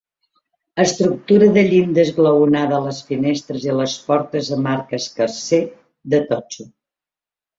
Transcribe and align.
Estructura 0.83 1.49
de 1.57 1.63
llinda 1.71 2.01
esglaonada 2.07 2.79
a 2.79 2.79
les 2.85 3.01
finestres 3.11 3.67
i 3.69 3.75
les 3.81 3.93
portes 4.07 4.51
amb 4.57 4.69
arc 4.71 4.95
escarser, 5.01 5.61
de 6.15 6.23
totxo. 6.33 6.67